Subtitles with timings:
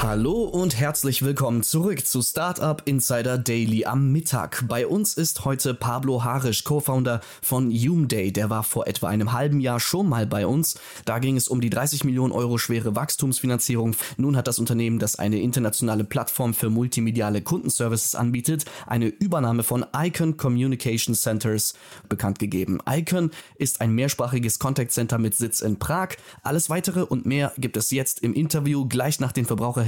[0.00, 4.64] Hallo und herzlich willkommen zurück zu Startup Insider Daily am Mittag.
[4.68, 8.30] Bei uns ist heute Pablo Harisch, Co-Founder von Umday.
[8.30, 10.78] Der war vor etwa einem halben Jahr schon mal bei uns.
[11.04, 13.96] Da ging es um die 30 Millionen Euro schwere Wachstumsfinanzierung.
[14.16, 19.84] Nun hat das Unternehmen, das eine internationale Plattform für multimediale Kundenservices anbietet, eine Übernahme von
[19.92, 21.74] Icon Communication Centers
[22.08, 22.78] bekannt gegeben.
[22.88, 26.10] Icon ist ein mehrsprachiges Contact Center mit Sitz in Prag.
[26.44, 29.87] Alles weitere und mehr gibt es jetzt im Interview gleich nach den Verbraucher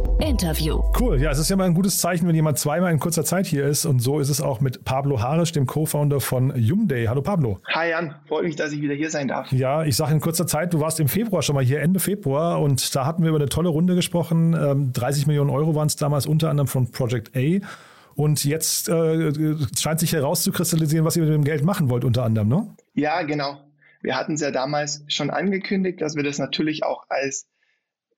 [0.21, 0.81] Interview.
[0.99, 3.47] Cool, ja, es ist ja mal ein gutes Zeichen, wenn jemand zweimal in kurzer Zeit
[3.47, 3.85] hier ist.
[3.85, 7.07] Und so ist es auch mit Pablo Harisch, dem Co-Founder von Umday.
[7.07, 7.59] Hallo Pablo.
[7.73, 9.51] Hi Jan, freut mich, dass ich wieder hier sein darf.
[9.51, 12.61] Ja, ich sage in kurzer Zeit, du warst im Februar schon mal hier, Ende Februar.
[12.61, 14.53] Und da hatten wir über eine tolle Runde gesprochen.
[14.53, 17.65] Ähm, 30 Millionen Euro waren es damals unter anderem von Project A.
[18.13, 19.31] Und jetzt äh,
[19.79, 22.75] scheint sich herauszukristallisieren, was ihr mit dem Geld machen wollt, unter anderem, ne?
[22.93, 23.57] Ja, genau.
[24.01, 27.47] Wir hatten es ja damals schon angekündigt, dass wir das natürlich auch als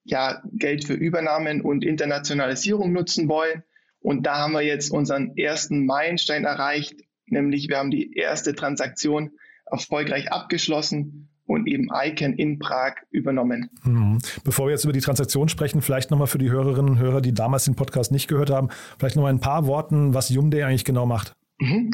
[0.03, 3.63] ja, Geld für Übernahmen und Internationalisierung nutzen wollen.
[3.99, 9.31] Und da haben wir jetzt unseren ersten Meilenstein erreicht, nämlich wir haben die erste Transaktion
[9.65, 13.69] erfolgreich abgeschlossen und eben Icon in Prag übernommen.
[13.83, 14.19] Mhm.
[14.43, 17.33] Bevor wir jetzt über die Transaktion sprechen, vielleicht nochmal für die Hörerinnen und Hörer, die
[17.33, 18.69] damals den Podcast nicht gehört haben,
[18.99, 21.33] vielleicht nochmal ein paar Worten, was Umday eigentlich genau macht.
[21.59, 21.91] Mhm.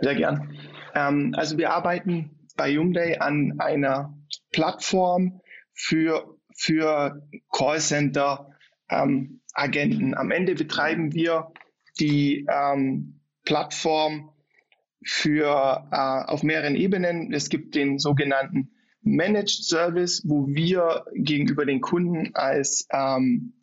[0.00, 0.54] Sehr gern.
[0.94, 4.14] Ähm, also wir arbeiten bei Umday an einer
[4.52, 5.40] Plattform
[5.74, 8.50] für für Callcenter
[8.90, 9.40] ähm.
[9.54, 11.52] Am Ende betreiben wir
[11.98, 14.30] die ähm, Plattform
[15.04, 17.32] für äh, auf mehreren Ebenen.
[17.32, 18.70] Es gibt den sogenannten
[19.02, 23.54] Managed Service, wo wir gegenüber den Kunden als ähm,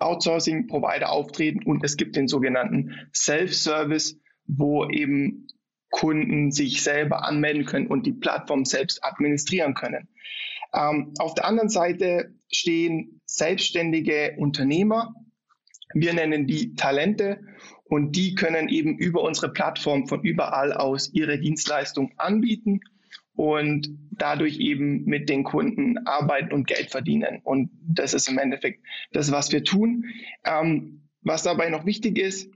[0.00, 5.46] Outsourcing-Provider auftreten und es gibt den sogenannten Self-Service, wo eben
[5.90, 10.08] Kunden sich selber anmelden können und die Plattform selbst administrieren können.
[10.74, 15.14] Ähm, auf der anderen Seite stehen selbstständige Unternehmer.
[15.94, 17.40] Wir nennen die Talente
[17.84, 22.80] und die können eben über unsere Plattform von überall aus ihre Dienstleistung anbieten
[23.34, 27.40] und dadurch eben mit den Kunden arbeiten und Geld verdienen.
[27.42, 30.04] Und das ist im Endeffekt das, was wir tun.
[30.44, 32.50] Ähm, was dabei noch wichtig ist,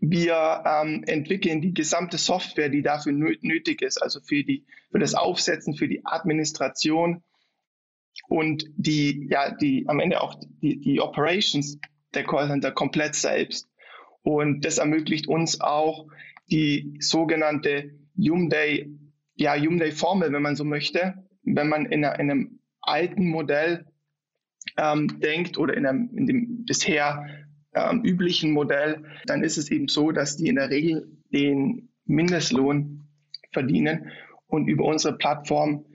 [0.00, 5.14] wir ähm, entwickeln die gesamte Software, die dafür nötig ist, also für, die, für das
[5.14, 7.22] Aufsetzen, für die Administration
[8.28, 11.78] und die, ja, die am Ende auch die, die Operations
[12.14, 13.68] der Callcenter komplett selbst.
[14.22, 16.06] Und das ermöglicht uns auch
[16.50, 18.90] die sogenannte Umday,
[19.34, 21.14] ja, Umday Formel, wenn man so möchte.
[21.42, 23.86] Wenn man in, in einem alten Modell
[24.78, 27.43] ähm, denkt oder in, einem, in dem bisher
[27.74, 33.08] ähm, üblichen Modell, dann ist es eben so, dass die in der Regel den Mindestlohn
[33.52, 34.10] verdienen
[34.46, 35.86] und über unsere Plattform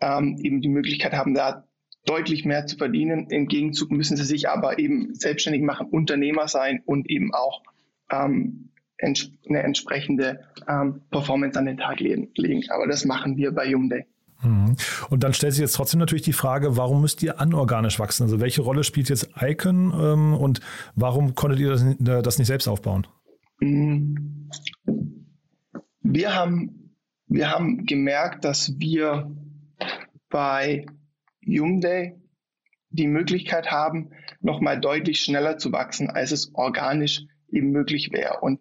[0.00, 1.66] ähm, eben die Möglichkeit haben, da
[2.06, 3.28] deutlich mehr zu verdienen.
[3.30, 7.62] Im Gegenzug müssen sie sich aber eben selbstständig machen, Unternehmer sein und eben auch
[8.10, 12.64] ähm, ents eine entsprechende ähm, Performance an den Tag legen.
[12.70, 14.06] Aber das machen wir bei Umday.
[14.42, 14.76] Mhm.
[15.08, 18.24] Und dann stellt sich jetzt trotzdem natürlich die Frage, warum müsst ihr anorganisch wachsen?
[18.24, 20.60] Also welche Rolle spielt jetzt Icon ähm, und
[20.94, 23.06] warum konntet ihr das, äh, das, nicht selbst aufbauen?
[23.60, 24.48] Mhm.
[26.02, 26.96] Wir haben,
[27.26, 29.30] wir haben gemerkt, dass wir
[30.30, 30.86] bei
[31.46, 32.16] Umday
[32.90, 34.10] die Möglichkeit haben,
[34.40, 38.40] nochmal deutlich schneller zu wachsen, als es organisch eben möglich wäre.
[38.40, 38.60] Und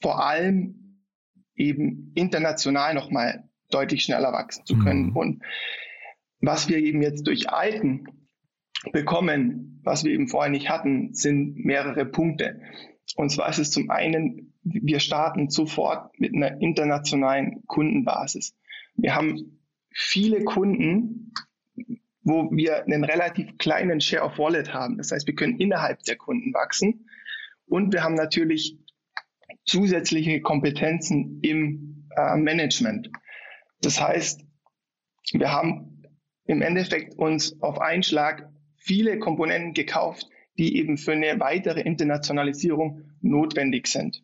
[0.00, 0.98] vor allem
[1.54, 5.10] eben international nochmal deutlich schneller wachsen zu können.
[5.10, 5.16] Mhm.
[5.16, 5.42] Und
[6.40, 8.08] was wir eben jetzt durch Icon
[8.92, 12.60] bekommen, was wir eben vorher nicht hatten, sind mehrere Punkte.
[13.16, 18.54] Und zwar ist es zum einen, wir starten sofort mit einer internationalen Kundenbasis.
[18.94, 19.60] Wir haben
[19.92, 21.32] viele Kunden,
[22.22, 24.98] wo wir einen relativ kleinen Share of Wallet haben.
[24.98, 27.06] Das heißt, wir können innerhalb der Kunden wachsen.
[27.66, 28.78] Und wir haben natürlich
[29.64, 33.10] zusätzliche Kompetenzen im äh, Management.
[33.82, 34.44] Das heißt,
[35.32, 36.02] wir haben
[36.44, 40.28] im Endeffekt uns auf einen Schlag viele Komponenten gekauft,
[40.58, 44.22] die eben für eine weitere Internationalisierung notwendig sind.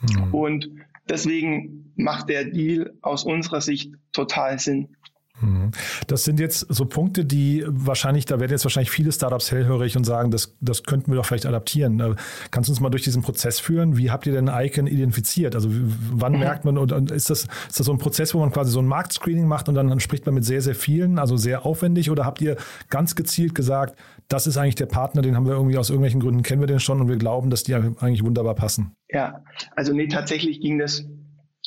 [0.00, 0.34] Mhm.
[0.34, 0.70] Und
[1.08, 4.96] deswegen macht der Deal aus unserer Sicht total Sinn.
[5.42, 5.70] Mhm.
[6.06, 10.04] Das sind jetzt so Punkte, die wahrscheinlich, da werden jetzt wahrscheinlich viele Startups hellhörig und
[10.04, 12.00] sagen, das, das könnten wir doch vielleicht adaptieren.
[12.00, 12.14] Äh,
[12.50, 13.96] kannst du uns mal durch diesen Prozess führen?
[13.96, 15.54] Wie habt ihr denn Icon identifiziert?
[15.54, 15.68] Also
[16.12, 16.38] wann mhm.
[16.38, 18.86] merkt man, und, ist, das, ist das so ein Prozess, wo man quasi so ein
[18.86, 22.10] Marktscreening macht und dann, dann spricht man mit sehr, sehr vielen, also sehr aufwendig?
[22.10, 22.56] Oder habt ihr
[22.88, 23.98] ganz gezielt gesagt,
[24.28, 26.80] das ist eigentlich der Partner, den haben wir irgendwie aus irgendwelchen Gründen, kennen wir den
[26.80, 28.92] schon und wir glauben, dass die eigentlich wunderbar passen?
[29.10, 29.44] Ja,
[29.76, 31.04] also nee, tatsächlich ging das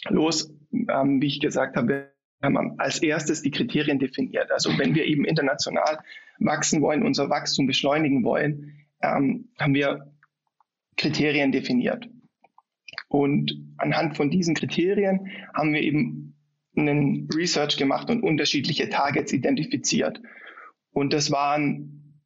[0.09, 2.07] los, ähm, wie ich gesagt habe,
[2.45, 4.51] haben als erstes die Kriterien definiert.
[4.51, 5.99] Also wenn wir eben international
[6.39, 10.11] wachsen wollen, unser Wachstum beschleunigen wollen, ähm, haben wir
[10.97, 12.07] Kriterien definiert.
[13.07, 16.35] Und anhand von diesen Kriterien haben wir eben
[16.75, 20.19] einen Research gemacht und unterschiedliche Targets identifiziert.
[20.91, 22.21] Und das waren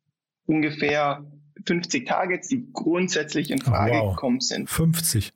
[0.45, 1.25] ungefähr
[1.65, 4.15] 50 Targets, die grundsätzlich in Frage oh, wow.
[4.15, 4.69] gekommen sind.
[4.69, 5.31] 50.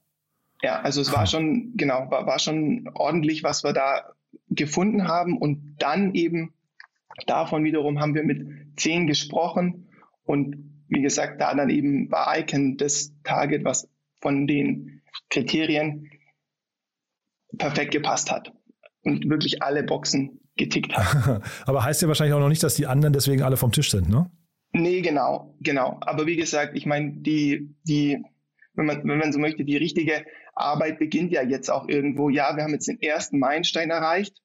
[0.62, 4.14] Ja, also es war schon, genau, war, war schon ordentlich, was wir da
[4.50, 6.54] gefunden haben und dann eben
[7.28, 9.90] davon wiederum haben wir mit zehn gesprochen
[10.24, 13.90] und wie gesagt, da dann eben war Icon das Target, was
[14.22, 16.10] von den Kriterien
[17.58, 18.54] perfekt gepasst hat
[19.04, 21.42] und wirklich alle Boxen getickt hat.
[21.66, 24.10] Aber heißt ja wahrscheinlich auch noch nicht, dass die anderen deswegen alle vom Tisch sind,
[24.10, 24.30] ne?
[24.72, 26.00] Nee, genau, genau.
[26.02, 28.24] Aber wie gesagt, ich meine, die, die,
[28.74, 32.30] wenn man, wenn man so möchte, die richtige Arbeit beginnt ja jetzt auch irgendwo.
[32.30, 34.42] Ja, wir haben jetzt den ersten Meilenstein erreicht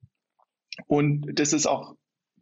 [0.87, 1.95] und das ist auch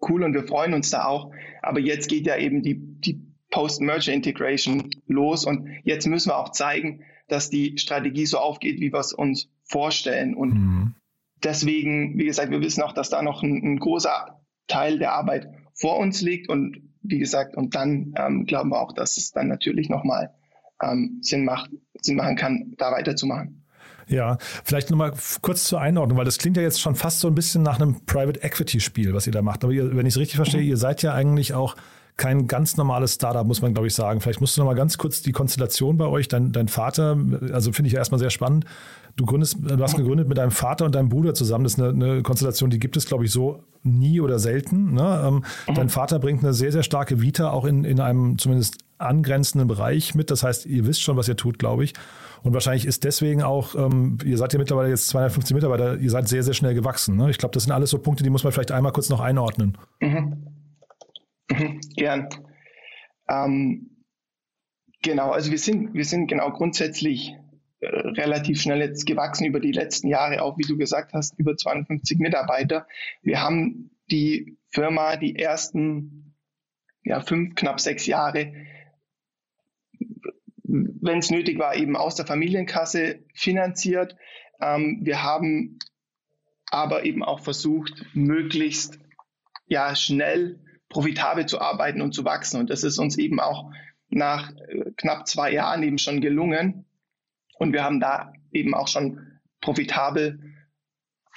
[0.08, 1.32] cool und wir freuen uns da auch.
[1.62, 3.20] Aber jetzt geht ja eben die, die
[3.50, 9.00] Post-Merger-Integration los und jetzt müssen wir auch zeigen, dass die Strategie so aufgeht, wie wir
[9.00, 10.34] es uns vorstellen.
[10.34, 10.94] Und mhm.
[11.42, 15.48] deswegen, wie gesagt, wir wissen auch, dass da noch ein, ein, großer Teil der Arbeit
[15.74, 19.48] vor uns liegt und wie gesagt, und dann ähm, glauben wir auch, dass es dann
[19.48, 20.34] natürlich nochmal
[20.82, 21.70] ähm, Sinn macht,
[22.00, 23.62] Sinn machen kann, da weiterzumachen.
[24.08, 25.12] Ja, vielleicht nochmal
[25.42, 28.04] kurz zur Einordnung, weil das klingt ja jetzt schon fast so ein bisschen nach einem
[28.06, 29.64] Private Equity Spiel, was ihr da macht.
[29.64, 31.74] Aber ihr, wenn ich es richtig verstehe, ihr seid ja eigentlich auch
[32.16, 34.20] kein ganz normales Startup, muss man glaube ich sagen.
[34.20, 37.18] Vielleicht musst du noch mal ganz kurz die Konstellation bei euch, dein, dein Vater,
[37.52, 38.64] also finde ich ja erstmal sehr spannend.
[39.16, 41.64] Du gründest, du hast gegründet mit deinem Vater und deinem Bruder zusammen.
[41.64, 44.94] Das ist eine, eine Konstellation, die gibt es glaube ich so nie oder selten.
[44.94, 45.22] Ne?
[45.26, 45.74] Ähm, mhm.
[45.74, 50.14] Dein Vater bringt eine sehr, sehr starke Vita auch in, in einem zumindest angrenzenden Bereich
[50.14, 50.30] mit.
[50.30, 51.94] Das heißt, ihr wisst schon, was ihr tut, glaube ich.
[52.42, 56.28] Und wahrscheinlich ist deswegen auch, ähm, ihr seid ja mittlerweile jetzt 250 Mitarbeiter, ihr seid
[56.28, 57.16] sehr, sehr schnell gewachsen.
[57.16, 57.30] Ne?
[57.30, 59.78] Ich glaube, das sind alles so Punkte, die muss man vielleicht einmal kurz noch einordnen.
[60.00, 60.46] Mhm.
[61.50, 62.28] Mhm, gern.
[63.28, 63.90] Ähm,
[65.02, 67.34] genau, also wir sind, wir sind genau grundsätzlich
[67.80, 71.56] äh, relativ schnell jetzt gewachsen über die letzten Jahre, auch wie du gesagt hast, über
[71.56, 72.86] 250 Mitarbeiter.
[73.22, 76.34] Wir haben die Firma die ersten
[77.02, 78.52] ja, fünf, knapp sechs Jahre
[81.06, 84.16] wenn es nötig war, eben aus der Familienkasse finanziert.
[84.60, 85.78] Ähm, wir haben
[86.70, 88.98] aber eben auch versucht, möglichst
[89.66, 92.60] ja, schnell profitabel zu arbeiten und zu wachsen.
[92.60, 93.70] Und das ist uns eben auch
[94.08, 96.86] nach äh, knapp zwei Jahren eben schon gelungen.
[97.58, 100.40] Und wir haben da eben auch schon profitabel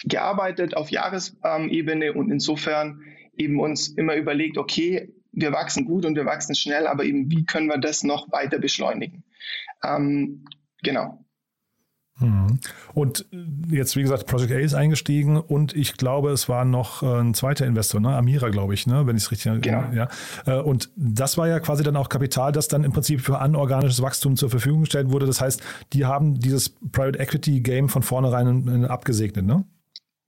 [0.04, 3.02] gearbeitet auf Jahresebene und insofern
[3.38, 7.46] eben uns immer überlegt, okay, wir wachsen gut und wir wachsen schnell, aber eben wie
[7.46, 9.24] können wir das noch weiter beschleunigen?
[9.84, 10.46] Ähm,
[10.84, 11.26] genau.
[12.20, 12.60] Mhm.
[12.94, 13.26] Und
[13.70, 17.34] jetzt, wie gesagt, Project A ist eingestiegen und ich glaube, es war noch äh, ein
[17.34, 18.10] zweiter Investor, ne?
[18.10, 19.08] Amira, glaube ich, ne?
[19.08, 19.86] wenn ich es richtig genau.
[19.94, 20.10] ja.
[20.46, 24.02] Äh, und das war ja quasi dann auch Kapital, das dann im Prinzip für anorganisches
[24.02, 25.26] Wachstum zur Verfügung gestellt wurde.
[25.26, 25.62] Das heißt,
[25.94, 29.64] die haben dieses Private Equity Game von vornherein abgesegnet, ne?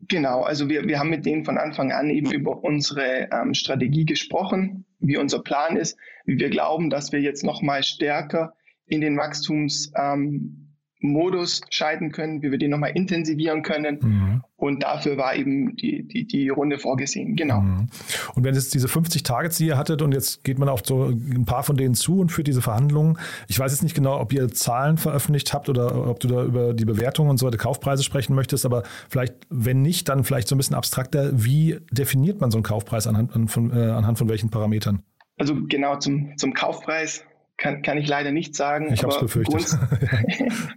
[0.08, 4.06] Genau, also wir, wir haben mit denen von Anfang an eben über unsere ähm, Strategie
[4.06, 8.54] gesprochen, wie unser Plan ist, wie wir glauben, dass wir jetzt nochmal stärker
[8.86, 10.62] in den Wachstumsmodus
[11.02, 14.00] Modus schalten können, wie wir den nochmal intensivieren können.
[14.02, 14.44] Mhm.
[14.56, 17.62] Und dafür war eben die, die, die Runde vorgesehen, genau.
[17.62, 17.88] Mhm.
[18.36, 21.06] Und wenn jetzt diese 50 Targets, die ihr hattet, und jetzt geht man auf so
[21.06, 23.18] ein paar von denen zu und führt diese Verhandlungen.
[23.48, 26.74] Ich weiß jetzt nicht genau, ob ihr Zahlen veröffentlicht habt oder ob du da über
[26.74, 30.56] die Bewertung und so weiter, Kaufpreise sprechen möchtest, aber vielleicht, wenn nicht, dann vielleicht so
[30.56, 31.32] ein bisschen abstrakter.
[31.34, 35.02] Wie definiert man so einen Kaufpreis anhand von, äh, anhand von welchen Parametern?
[35.38, 37.26] Also genau zum, zum Kaufpreis
[37.62, 38.92] kann, kann ich leider nicht sagen.
[38.92, 39.78] Ich habe es befürchtet.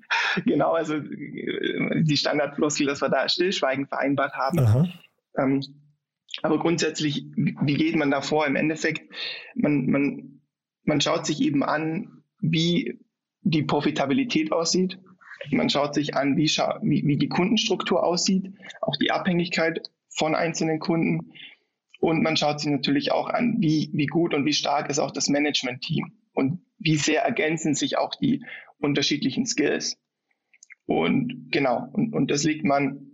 [0.44, 4.92] genau, also die Standardfloskel, dass wir da Stillschweigen vereinbart haben.
[5.36, 5.62] Ähm,
[6.42, 8.46] aber grundsätzlich, wie geht man da vor?
[8.46, 9.10] Im Endeffekt,
[9.54, 10.40] man, man,
[10.84, 13.00] man schaut sich eben an, wie
[13.40, 14.98] die Profitabilität aussieht.
[15.50, 20.80] Man schaut sich an, wie, wie, wie die Kundenstruktur aussieht, auch die Abhängigkeit von einzelnen
[20.80, 21.32] Kunden.
[22.00, 25.12] Und man schaut sich natürlich auch an, wie, wie gut und wie stark ist auch
[25.12, 28.44] das Management-Team und wie sehr ergänzen sich auch die
[28.78, 29.96] unterschiedlichen Skills.
[30.86, 33.12] Und genau, und, und das legt man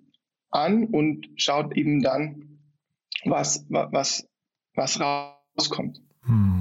[0.50, 2.58] an und schaut eben dann,
[3.24, 4.28] was, was,
[4.74, 6.00] was rauskommt.
[6.24, 6.59] Hm.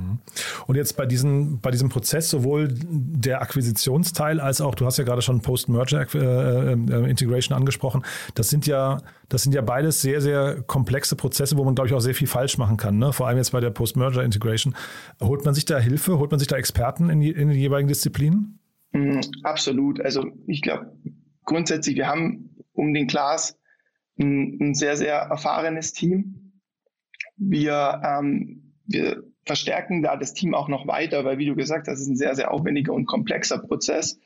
[0.68, 5.04] Und jetzt bei, diesen, bei diesem Prozess sowohl der Akquisitionsteil als auch, du hast ja
[5.04, 8.04] gerade schon Post-Merger-Integration äh, äh, angesprochen,
[8.36, 11.94] das sind ja, das sind ja beides sehr, sehr komplexe Prozesse, wo man, glaube ich,
[11.94, 12.98] auch sehr viel falsch machen kann.
[12.98, 13.14] Ne?
[13.14, 14.76] Vor allem jetzt bei der Post-Merger-Integration.
[15.22, 17.88] Holt man sich da Hilfe, holt man sich da Experten in, die, in den jeweiligen
[17.88, 18.60] Disziplinen?
[18.92, 20.02] Mhm, absolut.
[20.02, 20.92] Also ich glaube,
[21.46, 23.58] grundsätzlich, wir haben um den Glas
[24.20, 26.54] ein, ein sehr, sehr erfahrenes Team.
[27.38, 31.96] Wir, ähm, wir verstärken da das Team auch noch weiter, weil wie du gesagt hast,
[31.96, 34.20] es ist ein sehr, sehr aufwendiger und komplexer Prozess.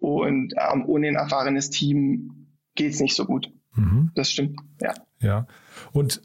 [0.00, 3.52] Und ähm, ohne ein erfahrenes Team geht es nicht so gut.
[3.76, 4.10] Mhm.
[4.16, 4.94] Das stimmt, ja.
[5.20, 5.46] Ja.
[5.92, 6.22] Und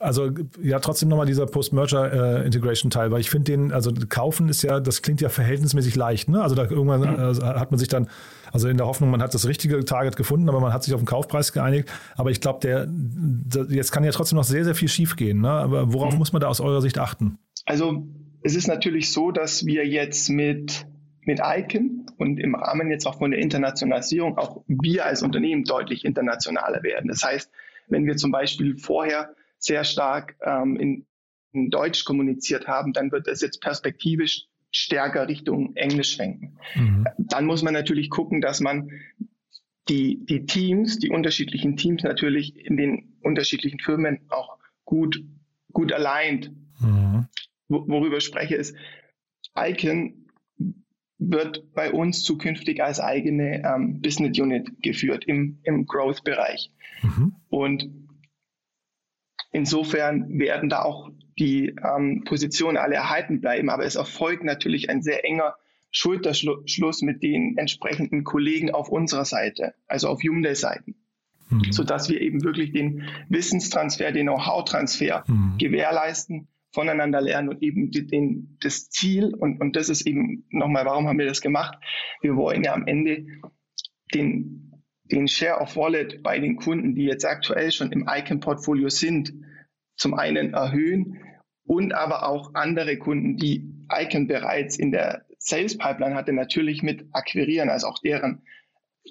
[0.00, 0.30] also
[0.60, 5.20] ja, trotzdem nochmal dieser Post-Merger-Integration-Teil, weil ich finde den, also kaufen ist ja, das klingt
[5.20, 6.42] ja verhältnismäßig leicht, ne?
[6.42, 7.40] Also da irgendwann mhm.
[7.40, 8.08] äh, hat man sich dann,
[8.52, 11.00] also in der Hoffnung, man hat das richtige Target gefunden, aber man hat sich auf
[11.00, 11.88] den Kaufpreis geeinigt.
[12.16, 15.40] Aber ich glaube, der, der, jetzt kann ja trotzdem noch sehr, sehr viel schief gehen.
[15.40, 15.50] Ne?
[15.50, 16.18] Aber worauf mhm.
[16.18, 17.38] muss man da aus eurer Sicht achten?
[17.68, 18.08] Also
[18.42, 20.86] es ist natürlich so, dass wir jetzt mit,
[21.20, 26.04] mit Icon und im Rahmen jetzt auch von der Internationalisierung auch wir als Unternehmen deutlich
[26.04, 27.08] internationaler werden.
[27.08, 27.50] Das heißt,
[27.88, 31.06] wenn wir zum Beispiel vorher sehr stark ähm, in,
[31.52, 36.58] in Deutsch kommuniziert haben, dann wird es jetzt perspektivisch stärker Richtung Englisch schwenken.
[36.74, 37.06] Mhm.
[37.18, 38.90] Dann muss man natürlich gucken, dass man
[39.90, 44.56] die, die Teams, die unterschiedlichen Teams natürlich in den unterschiedlichen Firmen auch
[44.86, 45.22] gut,
[45.72, 46.50] gut aligned.
[46.80, 47.26] Mhm.
[47.68, 48.74] Worüber ich spreche, ist,
[49.56, 50.26] Icon
[51.18, 56.70] wird bei uns zukünftig als eigene ähm, Business Unit geführt im, im Growth-Bereich.
[57.02, 57.34] Mhm.
[57.48, 57.90] Und
[59.50, 65.02] Insofern werden da auch die ähm, Positionen alle erhalten bleiben, aber es erfolgt natürlich ein
[65.02, 65.54] sehr enger
[65.90, 70.96] Schulterschluss mit den entsprechenden Kollegen auf unserer Seite, also auf Hyundai-Seiten,
[71.48, 71.72] mhm.
[71.72, 75.54] sodass wir eben wirklich den Wissenstransfer, den Know-how-Transfer mhm.
[75.58, 81.08] gewährleisten, voneinander lernen und eben den, das Ziel, und, und das ist eben nochmal, warum
[81.08, 81.78] haben wir das gemacht?
[82.20, 83.26] Wir wollen ja am Ende
[84.14, 84.68] den
[85.10, 89.32] den Share of Wallet bei den Kunden, die jetzt aktuell schon im Icon-Portfolio sind,
[89.96, 91.20] zum einen erhöhen
[91.64, 97.06] und aber auch andere Kunden, die Icon bereits in der Sales Pipeline hatte, natürlich mit
[97.12, 98.42] akquirieren, also auch deren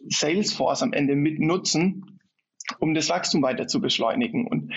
[0.10, 2.20] Salesforce am Ende mit nutzen,
[2.80, 4.48] um das Wachstum weiter zu beschleunigen.
[4.48, 4.74] Und,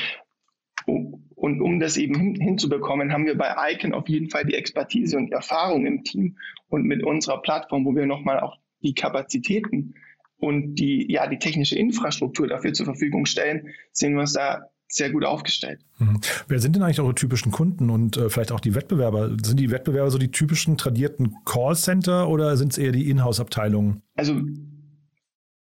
[1.41, 5.17] und um das eben hin, hinzubekommen, haben wir bei Icon auf jeden Fall die Expertise
[5.17, 6.37] und die Erfahrung im Team
[6.69, 9.95] und mit unserer Plattform, wo wir nochmal auch die Kapazitäten
[10.39, 15.09] und die, ja, die technische Infrastruktur dafür zur Verfügung stellen, sehen wir uns da sehr
[15.09, 15.81] gut aufgestellt.
[15.99, 16.21] Mhm.
[16.47, 19.35] Wer sind denn eigentlich eure typischen Kunden und äh, vielleicht auch die Wettbewerber?
[19.43, 24.03] Sind die Wettbewerber so die typischen tradierten Callcenter oder sind es eher die Inhouse-Abteilungen?
[24.15, 24.43] Also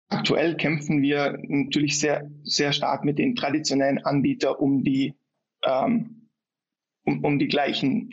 [0.07, 5.15] aktuell kämpfen wir natürlich sehr, sehr stark mit den traditionellen Anbietern um die,
[5.65, 6.29] ähm,
[7.05, 8.09] um, um die gleichen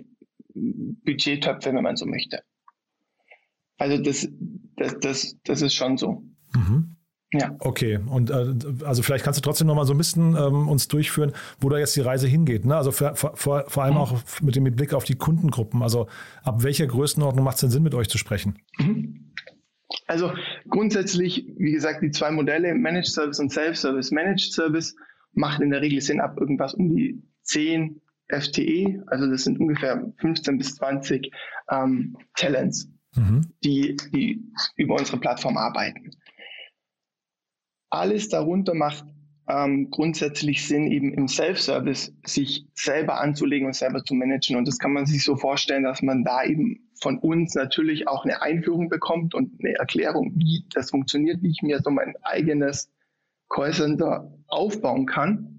[0.54, 2.42] Budgettöpfe, wenn man so möchte.
[3.78, 4.28] Also das,
[4.76, 6.22] das, das, das ist schon so.
[6.54, 6.96] Mhm.
[7.34, 7.56] Ja.
[7.60, 10.86] Okay, und äh, also vielleicht kannst du trotzdem noch mal so ein bisschen ähm, uns
[10.88, 12.66] durchführen, wo da jetzt die Reise hingeht.
[12.66, 12.76] Ne?
[12.76, 14.00] Also für, vor, vor allem mhm.
[14.00, 15.82] auch mit dem Blick auf die Kundengruppen.
[15.82, 16.08] Also
[16.42, 18.58] ab welcher Größenordnung macht es denn Sinn, mit euch zu sprechen?
[18.78, 19.32] Mhm.
[20.06, 20.32] Also
[20.68, 24.10] grundsätzlich, wie gesagt, die zwei Modelle, Managed Service und Self-Service.
[24.10, 24.94] Managed Service
[25.32, 30.10] macht in der Regel Sinn ab irgendwas um die 10 FTE, also das sind ungefähr
[30.18, 31.30] 15 bis 20
[31.70, 33.52] ähm, Talents, mhm.
[33.62, 34.42] die, die
[34.76, 36.10] über unsere Plattform arbeiten.
[37.90, 39.04] Alles darunter macht
[39.48, 44.56] ähm, grundsätzlich Sinn, eben im Self-Service sich selber anzulegen und selber zu managen.
[44.56, 48.24] Und das kann man sich so vorstellen, dass man da eben von uns natürlich auch
[48.24, 52.88] eine Einführung bekommt und eine Erklärung, wie das funktioniert, wie ich mir so mein eigenes
[53.48, 55.51] Callcenter aufbauen kann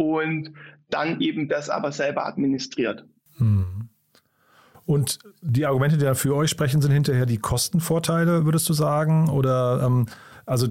[0.00, 0.54] und
[0.88, 3.04] dann eben das aber selber administriert.
[3.36, 3.88] Hm.
[4.86, 9.28] Und die Argumente, die da für euch sprechen, sind hinterher die Kostenvorteile, würdest du sagen?
[9.28, 10.06] Oder ähm,
[10.46, 10.66] also,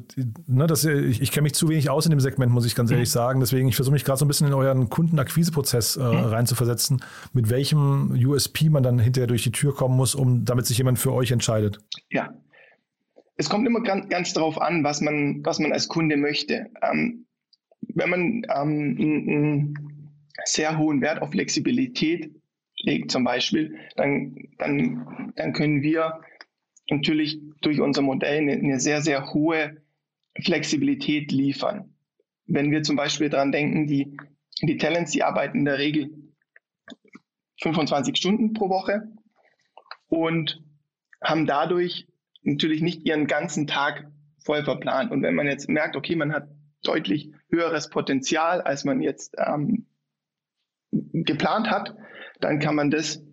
[0.47, 2.91] ne, das, ich, ich kenne mich zu wenig aus in dem Segment, muss ich ganz
[2.91, 3.13] ehrlich mhm.
[3.13, 3.39] sagen.
[3.39, 6.25] Deswegen, ich versuche mich gerade so ein bisschen in euren Kundenakquiseprozess äh, mhm.
[6.25, 10.79] reinzuversetzen, mit welchem USP man dann hinterher durch die Tür kommen muss, um damit sich
[10.79, 11.79] jemand für euch entscheidet.
[12.09, 12.33] Ja.
[13.37, 16.65] Es kommt immer ganz, ganz darauf an, was man, was man als Kunde möchte.
[16.81, 17.25] Ähm,
[17.95, 18.21] wenn man
[18.55, 22.31] ähm, einen sehr hohen Wert auf Flexibilität
[22.81, 26.21] legt, zum Beispiel, dann, dann, dann können wir
[26.89, 29.81] natürlich durch unser Modell eine, eine sehr, sehr hohe
[30.41, 31.93] Flexibilität liefern.
[32.45, 34.17] Wenn wir zum Beispiel daran denken, die,
[34.61, 36.11] die Talents, die arbeiten in der Regel
[37.61, 39.03] 25 Stunden pro Woche
[40.07, 40.63] und
[41.21, 42.07] haben dadurch
[42.43, 44.09] natürlich nicht ihren ganzen Tag
[44.43, 45.11] voll verplant.
[45.11, 46.47] Und wenn man jetzt merkt, okay, man hat
[46.83, 49.85] deutlich höheres Potenzial, als man jetzt ähm,
[50.91, 51.95] geplant hat,
[52.39, 53.23] dann kann man das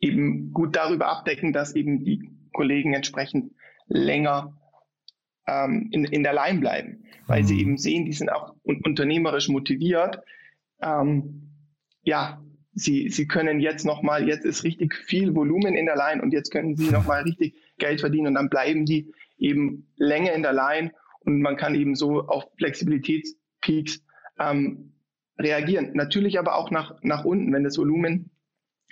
[0.00, 3.52] eben gut darüber abdecken, dass eben die Kollegen entsprechend
[3.86, 4.58] länger
[5.46, 7.46] ähm, in, in der Line bleiben, weil mhm.
[7.46, 10.20] sie eben sehen, die sind auch un unternehmerisch motiviert.
[10.80, 11.50] Ähm,
[12.02, 12.42] ja,
[12.74, 16.50] sie, sie können jetzt nochmal, jetzt ist richtig viel Volumen in der Line und jetzt
[16.50, 20.92] können sie nochmal richtig Geld verdienen und dann bleiben die eben länger in der Line
[21.24, 24.04] und man kann eben so auf Flexibilitätspeaks
[24.38, 24.94] ähm,
[25.38, 25.92] reagieren.
[25.94, 28.30] Natürlich aber auch nach, nach unten, wenn das Volumen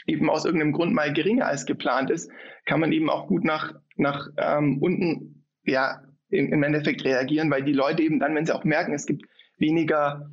[0.07, 2.31] eben aus irgendeinem Grund mal geringer als geplant ist,
[2.65, 7.65] kann man eben auch gut nach, nach ähm, unten ja, im, im Endeffekt reagieren, weil
[7.65, 9.27] die Leute eben dann, wenn sie auch merken, es gibt
[9.59, 10.31] weniger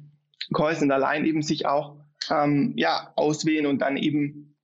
[0.54, 2.00] Calls in der Line, eben sich auch
[2.30, 4.56] ähm, ja, auswählen und dann eben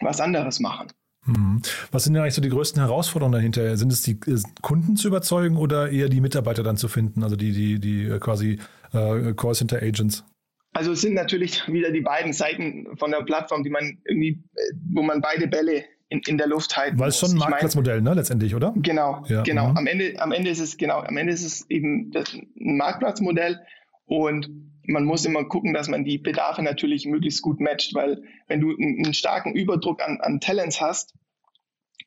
[0.00, 0.88] was anderes machen.
[1.28, 1.62] Mhm.
[1.92, 3.76] Was sind denn eigentlich so die größten Herausforderungen dahinter?
[3.76, 7.36] Sind es die äh, Kunden zu überzeugen oder eher die Mitarbeiter dann zu finden, also
[7.36, 8.58] die, die, die äh, quasi
[8.92, 10.24] äh, Callcenter Agents?
[10.72, 14.60] Also es sind natürlich wieder die beiden Seiten von der Plattform, die man irgendwie, äh,
[14.92, 18.14] wo man beide Bälle in, in der Luft halten Weil es schon ein Marktplatzmodell, ne,
[18.14, 18.72] letztendlich, oder?
[18.76, 19.42] Genau, ja.
[19.42, 19.70] genau.
[19.70, 19.76] Mhm.
[19.76, 23.60] Am Ende, am Ende ist es, genau, am Ende ist es eben das, ein Marktplatzmodell
[24.06, 24.48] und
[24.88, 28.70] man muss immer gucken, dass man die Bedarfe natürlich möglichst gut matcht, weil wenn du
[28.70, 31.14] einen, einen starken Überdruck an, an Talents hast,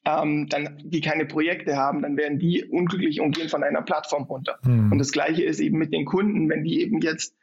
[0.06, 4.24] ähm, dann, die keine Projekte haben, dann werden die unglücklich und gehen von einer Plattform
[4.24, 4.58] runter.
[4.64, 4.92] Mhm.
[4.92, 7.36] Und das Gleiche ist eben mit den Kunden, wenn die eben jetzt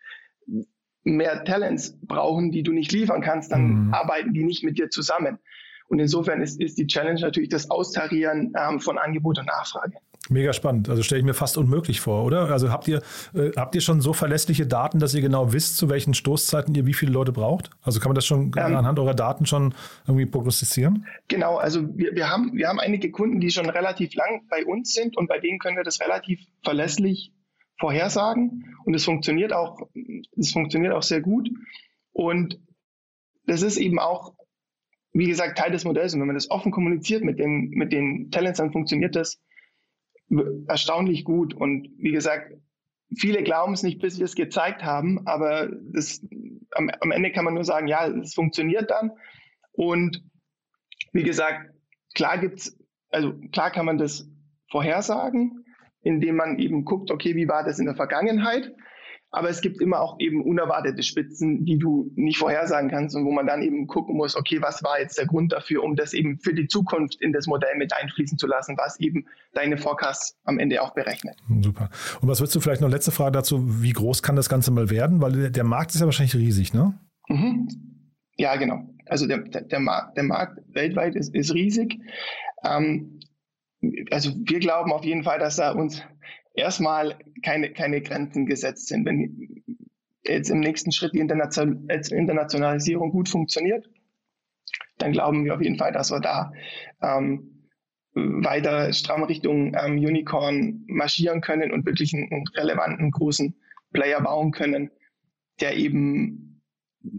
[1.04, 3.94] mehr Talents brauchen, die du nicht liefern kannst, dann mhm.
[3.94, 5.38] arbeiten die nicht mit dir zusammen.
[5.88, 9.96] Und insofern ist, ist die Challenge natürlich das Austarieren ähm, von Angebot und Nachfrage.
[10.30, 10.88] Mega spannend.
[10.88, 12.50] Also stelle ich mir fast unmöglich vor, oder?
[12.50, 13.02] Also habt ihr,
[13.34, 16.86] äh, habt ihr schon so verlässliche Daten, dass ihr genau wisst, zu welchen Stoßzeiten ihr
[16.86, 17.70] wie viele Leute braucht?
[17.82, 19.74] Also kann man das schon ähm, anhand eurer Daten schon
[20.06, 21.06] irgendwie prognostizieren?
[21.28, 24.92] Genau, also wir, wir, haben, wir haben einige Kunden, die schon relativ lang bei uns
[24.92, 27.32] sind und bei denen können wir das relativ verlässlich
[27.78, 29.88] vorhersagen und es funktioniert auch,
[30.36, 31.48] es funktioniert auch sehr gut.
[32.12, 32.60] Und
[33.46, 34.34] das ist eben auch,
[35.12, 36.14] wie gesagt, Teil des Modells.
[36.14, 39.40] Und wenn man das offen kommuniziert mit den, mit den Talents, dann funktioniert das
[40.66, 41.54] erstaunlich gut.
[41.54, 42.54] Und wie gesagt,
[43.16, 46.26] viele glauben es nicht, bis sie es gezeigt haben, aber das,
[46.72, 49.12] am, am Ende kann man nur sagen, ja, es funktioniert dann.
[49.72, 50.22] Und
[51.12, 51.70] wie gesagt,
[52.14, 52.76] klar gibt's,
[53.10, 54.28] also klar kann man das
[54.70, 55.64] vorhersagen,
[56.02, 58.74] indem man eben guckt, okay, wie war das in der Vergangenheit?
[59.30, 63.30] Aber es gibt immer auch eben unerwartete Spitzen, die du nicht vorhersagen kannst und wo
[63.30, 66.38] man dann eben gucken muss, okay, was war jetzt der Grund dafür, um das eben
[66.38, 70.58] für die Zukunft in das Modell mit einfließen zu lassen, was eben deine Forecasts am
[70.58, 71.36] Ende auch berechnet.
[71.62, 71.90] Super.
[72.22, 74.88] Und was würdest du vielleicht noch letzte Frage dazu, wie groß kann das Ganze mal
[74.88, 75.20] werden?
[75.20, 76.98] Weil der Markt ist ja wahrscheinlich riesig, ne?
[77.28, 77.68] Mhm.
[78.36, 78.88] Ja, genau.
[79.06, 81.98] Also der, der, der, Markt, der Markt weltweit ist, ist riesig.
[82.64, 83.20] Ähm,
[84.10, 86.02] also wir glauben auf jeden Fall, dass da uns
[86.58, 89.04] erstmal keine, keine Grenzen gesetzt sind.
[89.04, 89.62] Wenn
[90.24, 93.88] jetzt im nächsten Schritt die Internationalisierung gut funktioniert,
[94.98, 96.52] dann glauben wir auf jeden Fall, dass wir da
[97.00, 97.68] ähm,
[98.14, 103.54] weiter stramm Richtung ähm, Unicorn marschieren können und wirklich einen, einen, relevanten großen
[103.92, 104.90] Player bauen können,
[105.60, 106.60] der eben,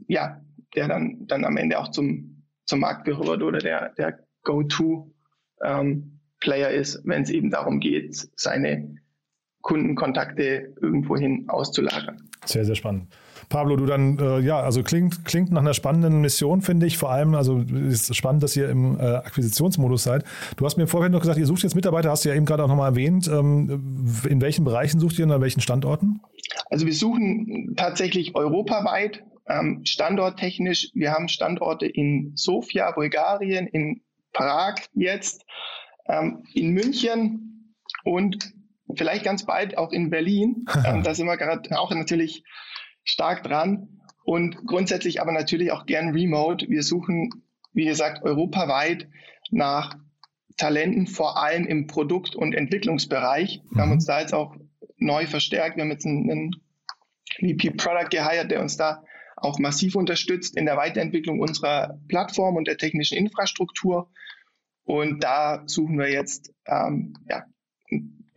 [0.08, 0.42] ja,
[0.76, 5.14] der dann, dann am Ende auch zum, zum Marktführer wird oder der, der Go-To
[5.64, 8.96] ähm, ist, wenn es eben darum geht, seine
[9.62, 12.30] Kundenkontakte irgendwohin auszulagern.
[12.46, 13.08] Sehr, sehr spannend.
[13.50, 16.98] Pablo, du dann, äh, ja, also klingt, klingt nach einer spannenden Mission, finde ich.
[16.98, 20.24] Vor allem, also ist spannend, dass ihr im äh, Akquisitionsmodus seid.
[20.56, 22.64] Du hast mir vorhin noch gesagt, ihr sucht jetzt Mitarbeiter, hast du ja eben gerade
[22.64, 23.28] auch nochmal erwähnt.
[23.28, 26.22] Ähm, in welchen Bereichen sucht ihr und an welchen Standorten?
[26.70, 30.90] Also wir suchen tatsächlich europaweit, ähm, standorttechnisch.
[30.94, 35.44] Wir haben Standorte in Sofia, Bulgarien, in Prag jetzt,
[36.08, 38.54] ähm, in München und
[38.96, 40.66] vielleicht ganz bald auch in Berlin.
[40.86, 42.44] ähm, da sind wir gerade auch natürlich
[43.04, 44.02] stark dran.
[44.24, 46.70] Und grundsätzlich aber natürlich auch gern remote.
[46.70, 49.08] Wir suchen, wie gesagt, europaweit
[49.50, 49.98] nach
[50.58, 53.62] Talenten, vor allem im Produkt- und Entwicklungsbereich.
[53.72, 53.96] Wir haben mhm.
[53.96, 54.56] uns da jetzt auch
[54.98, 55.78] neu verstärkt.
[55.78, 56.56] Wir haben jetzt einen, einen
[57.40, 59.04] VP Product geheiert, der uns da
[59.38, 64.12] auch massiv unterstützt in der Weiterentwicklung unserer Plattform und der technischen Infrastruktur.
[64.84, 67.46] Und da suchen wir jetzt ähm, ja,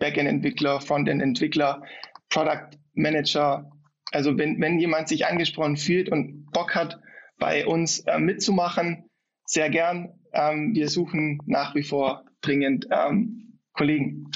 [0.03, 1.83] Backend-Entwickler, Frontend-Entwickler,
[2.29, 3.71] Product Manager.
[4.11, 6.99] Also wenn, wenn jemand sich angesprochen fühlt und Bock hat,
[7.39, 9.09] bei uns äh, mitzumachen,
[9.47, 10.09] sehr gern.
[10.33, 14.29] Ähm, wir suchen nach wie vor dringend ähm, Kollegen.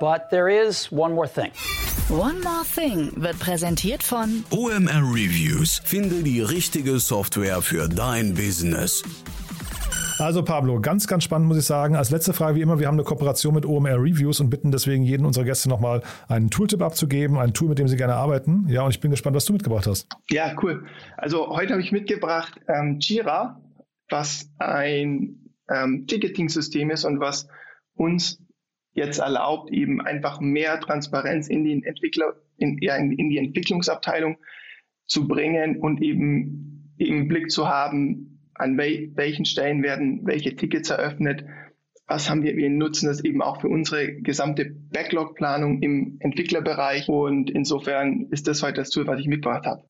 [0.00, 1.50] But there is one more thing.
[2.10, 5.82] One More Thing wird präsentiert von OMR Reviews.
[5.84, 9.02] Finde die richtige Software für dein Business.
[10.18, 11.94] Also Pablo, ganz, ganz spannend muss ich sagen.
[11.94, 15.04] Als letzte Frage wie immer, wir haben eine Kooperation mit OMR Reviews und bitten deswegen
[15.04, 18.66] jeden unserer Gäste nochmal einen Tooltip abzugeben, ein Tool, mit dem sie gerne arbeiten.
[18.68, 20.08] Ja, und ich bin gespannt, was du mitgebracht hast.
[20.28, 20.86] Ja, cool.
[21.16, 23.62] Also heute habe ich mitgebracht ähm, Jira,
[24.10, 27.46] was ein ähm, Ticketing-System ist und was
[27.94, 28.42] uns
[28.94, 34.36] jetzt erlaubt, eben einfach mehr Transparenz in den Entwickler, in, ja, in, in die Entwicklungsabteilung
[35.06, 40.90] zu bringen und eben im Blick zu haben, an wel welchen Stellen werden welche Tickets
[40.90, 41.44] eröffnet,
[42.08, 47.50] was haben wir, wir nutzen das eben auch für unsere gesamte Backlog-Planung im Entwicklerbereich und
[47.50, 49.82] insofern ist das heute das Tool, was ich mitgebracht habe.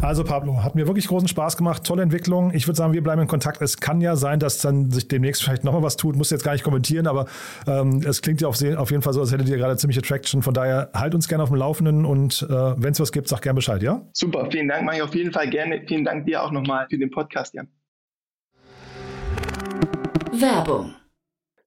[0.00, 2.52] Also Pablo, hat mir wirklich großen Spaß gemacht, tolle Entwicklung.
[2.52, 3.62] Ich würde sagen, wir bleiben in Kontakt.
[3.62, 6.16] Es kann ja sein, dass dann sich demnächst vielleicht nochmal was tut.
[6.16, 7.26] Muss jetzt gar nicht kommentieren, aber
[7.66, 10.42] ähm, es klingt ja auf, auf, jeden Fall so, als hättet ihr gerade ziemliche Traction.
[10.42, 13.42] Von daher halt uns gerne auf dem Laufenden und äh, wenn es was gibt, sag
[13.42, 14.02] gerne Bescheid, ja?
[14.12, 15.82] Super, vielen Dank, mache ich auf jeden Fall gerne.
[15.86, 17.68] Vielen Dank dir auch nochmal für den Podcast, Jan.
[20.32, 20.94] Werbung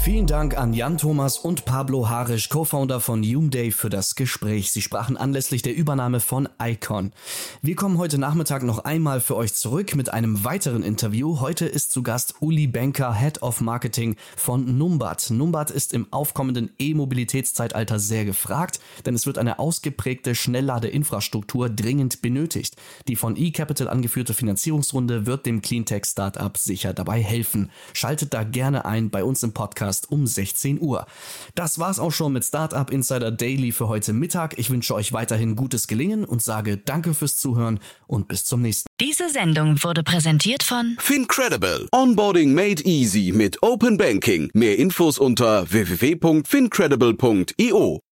[0.00, 4.72] Vielen Dank an Jan Thomas und Pablo Harisch, Co-Founder von Umday, für das Gespräch.
[4.72, 7.12] Sie sprachen anlässlich der Übernahme von Icon.
[7.60, 11.40] Wir kommen heute Nachmittag noch einmal für euch zurück mit einem weiteren Interview.
[11.40, 15.28] Heute ist zu Gast Uli Benker, Head of Marketing von Numbat.
[15.30, 22.76] Numbat ist im aufkommenden E-Mobilitätszeitalter sehr gefragt, denn es wird eine ausgeprägte Schnellladeinfrastruktur dringend benötigt.
[23.08, 27.70] Die von eCapital angeführte Finanzierungsrunde wird dem Cleantech-Startup sicher dabei helfen.
[27.92, 31.06] Schaltet da gerne ein bei uns im Podcast Podcast um 16 Uhr.
[31.54, 34.58] Das war's auch schon mit Startup Insider Daily für heute Mittag.
[34.58, 38.86] Ich wünsche euch weiterhin gutes Gelingen und sage danke fürs Zuhören und bis zum nächsten.
[39.00, 41.88] Diese Sendung wurde präsentiert von Fincredible.
[41.92, 44.50] Onboarding made easy mit Open Banking.
[44.52, 48.07] Mehr Infos unter www.fincredible.io.